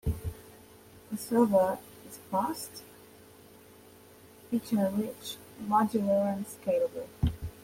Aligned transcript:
The 1.11 1.17
server 1.19 1.77
is 2.09 2.17
fast, 2.31 2.81
feature-rich, 4.49 5.37
modular, 5.67 6.33
and 6.37 6.43
scalable. 6.47 7.05